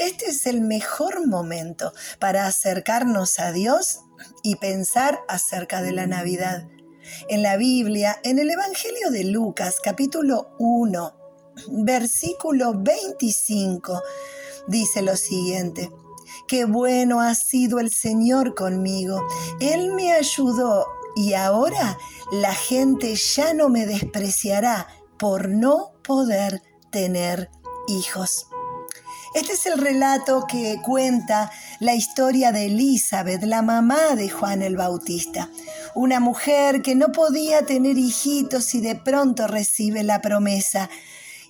este 0.00 0.30
es 0.30 0.46
el 0.46 0.62
mejor 0.62 1.26
momento 1.26 1.92
para 2.18 2.46
acercarnos 2.46 3.38
a 3.38 3.52
Dios 3.52 4.00
y 4.42 4.56
pensar 4.56 5.20
acerca 5.28 5.82
de 5.82 5.92
la 5.92 6.06
Navidad. 6.06 6.66
En 7.28 7.42
la 7.42 7.58
Biblia, 7.58 8.18
en 8.24 8.38
el 8.38 8.50
Evangelio 8.50 9.10
de 9.10 9.24
Lucas, 9.24 9.76
capítulo 9.82 10.56
1, 10.58 11.14
versículo 11.84 12.72
25, 12.74 14.02
dice 14.68 15.02
lo 15.02 15.16
siguiente. 15.16 15.90
Qué 16.48 16.64
bueno 16.64 17.20
ha 17.20 17.34
sido 17.34 17.78
el 17.78 17.90
Señor 17.90 18.54
conmigo. 18.54 19.20
Él 19.60 19.92
me 19.92 20.12
ayudó 20.12 20.86
y 21.14 21.34
ahora 21.34 21.98
la 22.32 22.54
gente 22.54 23.14
ya 23.16 23.52
no 23.52 23.68
me 23.68 23.84
despreciará 23.84 24.86
por 25.18 25.50
no 25.50 25.92
poder 26.02 26.62
tener 26.90 27.50
hijos. 27.86 28.49
Este 29.32 29.52
es 29.52 29.64
el 29.66 29.78
relato 29.78 30.44
que 30.48 30.80
cuenta 30.84 31.52
la 31.78 31.94
historia 31.94 32.50
de 32.50 32.66
Elizabeth, 32.66 33.44
la 33.44 33.62
mamá 33.62 34.16
de 34.16 34.28
Juan 34.28 34.60
el 34.60 34.76
Bautista, 34.76 35.48
una 35.94 36.18
mujer 36.18 36.82
que 36.82 36.96
no 36.96 37.12
podía 37.12 37.64
tener 37.64 37.96
hijitos 37.96 38.74
y 38.74 38.80
de 38.80 38.96
pronto 38.96 39.46
recibe 39.46 40.02
la 40.02 40.20
promesa 40.20 40.90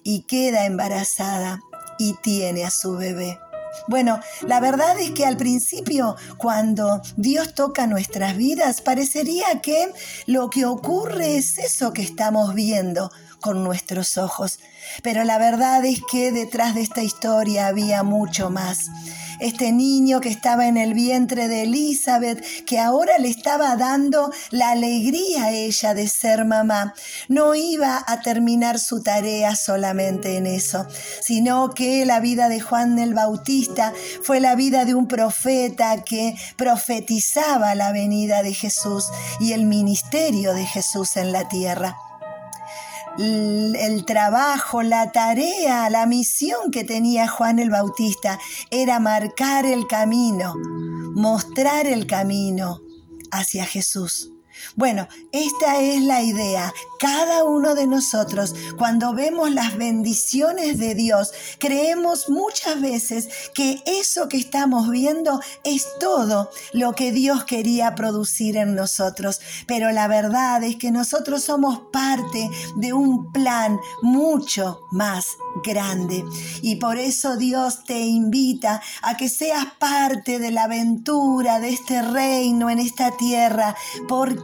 y 0.03 0.23
queda 0.23 0.67
embarazada 0.67 1.61
y 1.99 2.15
tiene 2.23 2.65
a 2.65 2.71
su 2.71 2.99
bebé. 2.99 3.39
Bueno, 3.89 4.21
la 4.47 4.61
verdad 4.61 4.99
es 4.99 5.13
que 5.13 5.25
al 5.25 5.39
principio, 5.39 6.17
cuando 6.37 7.01
Dios 7.17 7.55
toca 7.55 7.87
nuestras 7.87 8.37
vidas, 8.37 8.83
parecería 8.83 9.61
que 9.63 9.91
lo 10.27 10.51
que 10.51 10.67
ocurre 10.67 11.37
es 11.37 11.57
eso 11.57 11.95
que 11.95 12.03
estamos 12.03 12.55
viendo 12.55 13.11
con 13.41 13.65
nuestros 13.65 14.19
ojos. 14.19 14.59
Pero 15.03 15.25
la 15.25 15.39
verdad 15.39 15.85
es 15.85 16.01
que 16.11 16.33
detrás 16.33 16.75
de 16.75 16.83
esta 16.83 17.03
historia 17.03 17.67
había 17.67 18.03
mucho 18.03 18.51
más 18.51 18.91
este 19.41 19.73
niño 19.73 20.21
que 20.21 20.29
estaba 20.29 20.69
en 20.69 20.77
el 20.77 20.95
vientre 20.95 21.49
de 21.49 21.63
Elizabeth, 21.63 22.45
que 22.65 22.79
ahora 22.79 23.19
le 23.19 23.29
estaba 23.29 23.75
dando 23.77 24.31
la 24.51 24.71
alegría 24.71 25.45
a 25.45 25.51
ella 25.53 25.95
de 25.95 26.09
ser 26.09 26.45
mamá, 26.45 26.95
no 27.29 27.55
iba 27.55 28.05
a 28.07 28.21
terminar 28.21 28.79
su 28.79 29.03
tarea 29.03 29.57
solamente 29.57 30.37
en 30.37 30.47
eso, 30.47 30.87
sino 31.23 31.71
que 31.71 32.05
la 32.05 32.21
vida 32.21 32.49
de 32.49 32.61
Juan 32.61 32.99
el 32.99 33.15
Bautista 33.15 33.93
fue 34.23 34.41
la 34.41 34.55
vida 34.55 34.85
de 34.85 34.95
un 34.95 35.09
profeta 35.09 36.05
que 36.05 36.37
profetizaba 36.57 37.75
la 37.75 37.93
venida 37.93 38.43
de 38.43 38.53
Jesús 38.53 39.07
y 39.41 39.53
el 39.53 39.65
ministerio 39.65 40.53
de 40.55 40.67
Jesús 40.67 41.17
en 41.17 41.33
la 41.33 41.49
tierra 41.49 41.97
el 43.19 44.05
trabajo, 44.05 44.83
la 44.83 45.13
tarea, 45.13 45.91
la 45.91 46.07
misión 46.07 46.71
que 46.71 46.85
tenía 46.85 47.29
Juan 47.29 47.59
el 47.59 47.71
Bautista 47.71 48.39
era 48.71 48.99
marcar 49.01 49.67
el 49.67 49.87
camino, 49.87 50.55
mostrar 51.15 51.87
el 51.87 52.07
camino 52.07 52.81
hacia 53.31 53.67
Jesús. 53.67 54.33
Bueno, 54.77 55.09
esta 55.33 55.81
es 55.81 56.03
la 56.03 56.23
idea. 56.23 56.73
Cada 56.99 57.45
uno 57.45 57.75
de 57.75 57.87
nosotros, 57.87 58.55
cuando 58.79 59.15
vemos 59.15 59.51
las 59.51 59.77
bendiciones 59.77 60.79
de 60.79 60.95
Dios, 60.95 61.33
creemos 61.59 62.29
muchas 62.29 62.81
veces 62.81 63.29
que 63.55 63.83
eso 63.87 64.29
que 64.29 64.37
estamos 64.37 64.91
viendo 64.91 65.41
es 65.65 65.87
todo 65.99 66.51
lo 66.73 66.95
que 66.95 67.13
Dios 67.13 67.45
quería 67.45 67.95
producir 67.95 68.57
en 68.57 68.75
nosotros. 68.75 69.41
Pero 69.67 69.91
la 69.93 70.09
verdad 70.09 70.63
es 70.63 70.77
que 70.77 70.91
nosotros 70.91 71.45
somos 71.45 71.81
parte 71.93 72.51
de 72.77 72.93
un 72.93 73.33
plan 73.33 73.79
mucho 74.03 74.81
más 74.91 75.27
grande. 75.65 76.25
Y 76.63 76.77
por 76.77 76.99
eso 76.99 77.37
Dios 77.37 77.85
te 77.85 78.01
invita 78.01 78.83
a 79.03 79.17
que 79.17 79.29
seas 79.29 79.67
parte 79.79 80.39
de 80.39 80.51
la 80.51 80.65
aventura 80.65 81.61
de 81.61 81.71
este 81.71 82.03
reino 82.03 82.71
en 82.71 82.79
esta 82.79 83.17
tierra. 83.17 83.77
¿Por 84.09 84.43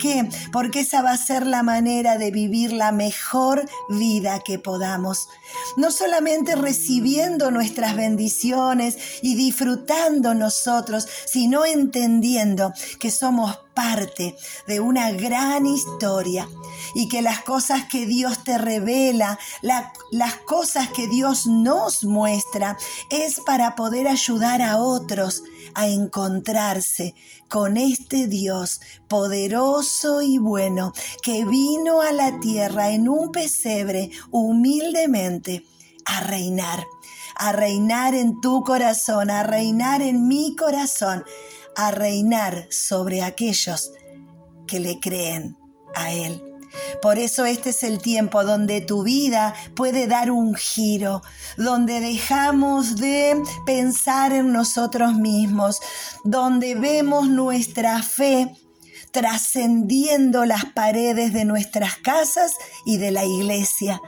Porque 0.52 0.80
esa 0.80 1.02
va 1.02 1.12
a 1.12 1.16
ser 1.16 1.46
la 1.46 1.62
manera 1.62 2.18
de 2.18 2.30
vivir 2.30 2.72
la 2.72 2.92
mejor 2.92 3.68
vida 3.88 4.40
que 4.44 4.58
podamos. 4.58 5.28
No 5.76 5.90
solamente 5.90 6.56
recibiendo 6.56 7.50
nuestras 7.50 7.96
bendiciones 7.96 8.96
y 9.22 9.34
disfrutando 9.34 10.34
nosotros, 10.34 11.06
sino 11.26 11.64
entendiendo 11.64 12.72
que 12.98 13.10
somos 13.10 13.58
parte 13.74 14.34
de 14.66 14.80
una 14.80 15.12
gran 15.12 15.66
historia 15.66 16.48
y 16.94 17.08
que 17.08 17.20
las 17.20 17.42
cosas 17.42 17.84
que 17.84 18.06
Dios 18.06 18.42
te 18.42 18.56
revela, 18.56 19.38
las 19.60 20.34
cosas 20.46 20.88
que 20.88 21.06
Dios 21.06 21.46
nos 21.46 22.04
muestra, 22.04 22.78
es 23.10 23.40
para 23.40 23.76
poder 23.76 24.08
ayudar 24.08 24.62
a 24.62 24.78
otros 24.78 25.42
a 25.74 25.88
encontrarse 25.88 27.14
con 27.50 27.76
este 27.76 28.26
Dios 28.26 28.80
poderoso 29.08 29.95
y 30.22 30.38
bueno 30.38 30.92
que 31.22 31.44
vino 31.44 32.02
a 32.02 32.12
la 32.12 32.38
tierra 32.40 32.90
en 32.90 33.08
un 33.08 33.32
pesebre 33.32 34.10
humildemente 34.30 35.64
a 36.04 36.20
reinar, 36.20 36.86
a 37.36 37.52
reinar 37.52 38.14
en 38.14 38.40
tu 38.40 38.62
corazón, 38.62 39.30
a 39.30 39.42
reinar 39.42 40.02
en 40.02 40.28
mi 40.28 40.54
corazón 40.54 41.24
a 41.76 41.90
reinar 41.90 42.66
sobre 42.70 43.22
aquellos 43.22 43.92
que 44.66 44.80
le 44.80 44.98
creen 44.98 45.56
a 45.94 46.10
Él. 46.12 46.42
Por 47.00 47.18
eso 47.18 47.44
este 47.44 47.70
es 47.70 47.82
el 47.82 48.00
tiempo 48.00 48.44
donde 48.44 48.80
tu 48.80 49.02
vida 49.02 49.54
puede 49.74 50.06
dar 50.06 50.30
un 50.30 50.54
giro, 50.54 51.22
donde 51.56 52.00
dejamos 52.00 52.96
de 52.96 53.40
pensar 53.64 54.32
en 54.32 54.52
nosotros 54.52 55.14
mismos, 55.14 55.80
donde 56.24 56.74
vemos 56.74 57.28
nuestra 57.28 58.02
fe 58.02 58.54
trascendiendo 59.16 60.44
las 60.44 60.66
paredes 60.66 61.32
de 61.32 61.46
nuestras 61.46 61.96
casas 61.96 62.58
y 62.84 62.98
de 62.98 63.10
la 63.10 63.24
iglesia. 63.24 63.98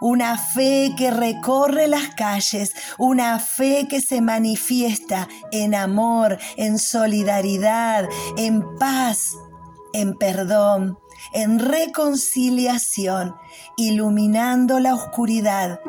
Una 0.00 0.38
fe 0.38 0.94
que 0.96 1.10
recorre 1.10 1.88
las 1.88 2.14
calles, 2.14 2.72
una 2.96 3.40
fe 3.40 3.88
que 3.90 4.00
se 4.00 4.20
manifiesta 4.20 5.26
en 5.50 5.74
amor, 5.74 6.38
en 6.56 6.78
solidaridad, 6.78 8.08
en 8.36 8.62
paz, 8.78 9.32
en 9.92 10.14
perdón, 10.14 10.96
en 11.32 11.58
reconciliación, 11.58 13.34
iluminando 13.76 14.78
la 14.78 14.94
oscuridad 14.94 15.80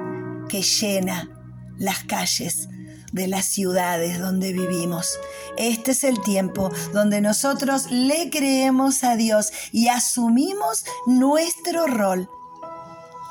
que 0.50 0.64
llena 0.64 1.30
las 1.78 2.04
calles 2.06 2.70
de 3.18 3.28
las 3.28 3.46
ciudades 3.46 4.20
donde 4.20 4.54
vivimos. 4.54 5.20
Este 5.58 5.92
es 5.92 6.06
el 6.06 6.22
tiempo 6.22 6.72
donde 6.94 7.20
nosotros 7.20 7.92
le 7.92 8.30
creemos 8.30 9.04
a 9.04 9.18
Dios 9.18 9.52
y 9.74 9.90
asumimos 9.90 10.86
nuestro 11.06 11.88
rol 11.88 12.30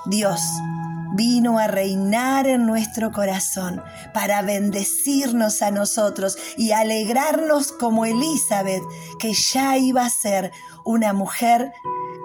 Dios 0.06 0.40
vino 1.14 1.58
a 1.58 1.66
reinar 1.66 2.46
en 2.46 2.66
nuestro 2.66 3.10
corazón 3.10 3.82
para 4.14 4.42
bendecirnos 4.42 5.62
a 5.62 5.70
nosotros 5.70 6.36
y 6.56 6.72
alegrarnos 6.72 7.72
como 7.72 8.04
Elizabeth, 8.04 8.82
que 9.18 9.32
ya 9.32 9.76
iba 9.78 10.04
a 10.04 10.10
ser 10.10 10.52
una 10.84 11.12
mujer 11.12 11.72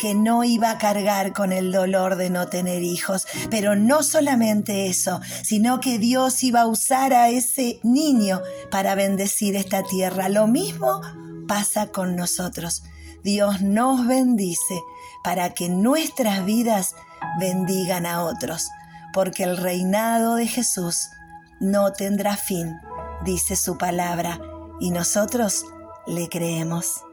que 0.02 0.16
no 0.16 0.44
iba 0.44 0.72
a 0.72 0.78
cargar 0.80 1.32
con 1.32 1.52
el 1.52 1.72
dolor 1.72 2.16
de 2.16 2.32
no 2.32 2.48
tener 2.48 2.82
hijos. 2.82 3.28
Pero 3.52 3.76
no 3.76 4.02
solamente 4.02 4.88
eso, 4.88 5.22
sino 5.44 5.80
que 5.80 6.00
Dios 6.00 6.44
iba 6.44 6.62
a 6.62 6.66
usar 6.66 7.14
a 7.14 7.30
ese 7.30 7.80
niño 7.84 8.42
para 8.72 8.96
bendecir 8.96 9.56
esta 9.56 9.84
tierra. 9.84 10.28
Lo 10.28 10.48
mismo 10.48 11.02
pasa 11.48 11.92
con 11.92 12.16
nosotros. 12.16 12.82
Dios 13.24 13.62
nos 13.62 14.08
bendice 14.08 14.82
para 15.24 15.54
que 15.54 15.70
nuestras 15.70 16.44
vidas 16.46 16.96
bendigan 17.40 18.08
a 18.08 18.24
otros, 18.24 18.70
porque 19.14 19.44
el 19.44 19.56
reinado 19.56 20.34
de 20.34 20.48
Jesús 20.48 21.10
no 21.60 21.94
tendrá 21.94 22.38
fin, 22.38 22.80
dice 23.24 23.56
su 23.56 23.78
palabra, 23.78 24.42
y 24.80 24.90
nosotros 24.90 25.64
le 26.08 26.28
creemos. 26.28 27.04